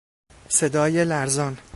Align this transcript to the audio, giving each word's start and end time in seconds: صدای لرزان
صدای 0.49 1.05
لرزان 1.05 1.57